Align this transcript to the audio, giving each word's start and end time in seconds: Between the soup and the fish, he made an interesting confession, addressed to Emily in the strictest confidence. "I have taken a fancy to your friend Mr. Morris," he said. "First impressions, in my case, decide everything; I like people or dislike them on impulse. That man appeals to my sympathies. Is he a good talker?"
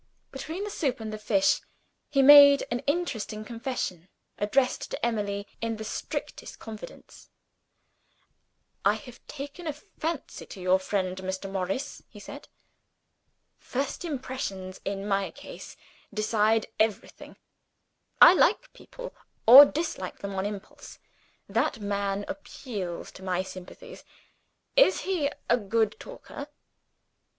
Between 0.31 0.63
the 0.63 0.71
soup 0.71 0.99
and 0.99 1.13
the 1.13 1.17
fish, 1.19 1.61
he 2.09 2.23
made 2.23 2.65
an 2.71 2.79
interesting 2.87 3.45
confession, 3.45 4.09
addressed 4.39 4.89
to 4.89 5.05
Emily 5.05 5.45
in 5.61 5.77
the 5.77 5.83
strictest 5.83 6.57
confidence. 6.57 7.29
"I 8.83 8.95
have 8.95 9.23
taken 9.27 9.67
a 9.67 9.73
fancy 9.73 10.47
to 10.47 10.59
your 10.59 10.79
friend 10.79 11.15
Mr. 11.19 11.47
Morris," 11.51 12.01
he 12.09 12.19
said. 12.19 12.47
"First 13.59 14.03
impressions, 14.03 14.81
in 14.83 15.07
my 15.07 15.29
case, 15.29 15.77
decide 16.11 16.65
everything; 16.79 17.37
I 18.19 18.33
like 18.33 18.73
people 18.73 19.13
or 19.45 19.65
dislike 19.65 20.17
them 20.17 20.33
on 20.33 20.47
impulse. 20.47 20.97
That 21.47 21.79
man 21.79 22.25
appeals 22.27 23.11
to 23.11 23.23
my 23.23 23.43
sympathies. 23.43 24.03
Is 24.75 25.01
he 25.01 25.29
a 25.47 25.57
good 25.57 25.95
talker?" 25.99 26.47